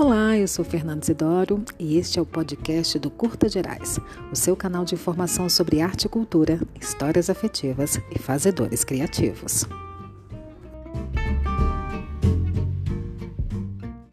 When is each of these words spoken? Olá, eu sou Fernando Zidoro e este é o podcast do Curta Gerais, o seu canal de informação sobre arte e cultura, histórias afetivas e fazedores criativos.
Olá, 0.00 0.38
eu 0.38 0.46
sou 0.46 0.64
Fernando 0.64 1.04
Zidoro 1.04 1.64
e 1.76 1.98
este 1.98 2.20
é 2.20 2.22
o 2.22 2.24
podcast 2.24 2.96
do 3.00 3.10
Curta 3.10 3.48
Gerais, 3.48 3.98
o 4.30 4.36
seu 4.36 4.54
canal 4.54 4.84
de 4.84 4.94
informação 4.94 5.48
sobre 5.48 5.80
arte 5.80 6.04
e 6.04 6.08
cultura, 6.08 6.60
histórias 6.80 7.28
afetivas 7.28 8.00
e 8.14 8.16
fazedores 8.16 8.84
criativos. 8.84 9.66